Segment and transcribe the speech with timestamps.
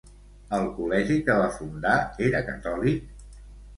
[0.59, 1.93] El col·legi que va fundar
[2.29, 3.05] era catòlic?